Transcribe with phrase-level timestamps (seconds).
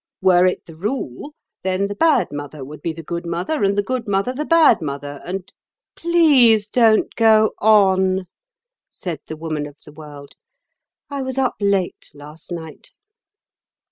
[0.19, 3.83] Were it the rule, then the bad mother would be the good mother and the
[3.83, 5.21] good mother the bad mother.
[5.25, 5.53] And—"
[5.95, 8.25] "Please don't go on,"
[8.89, 10.33] said the Woman of the World.
[11.11, 12.89] "I was up late last night."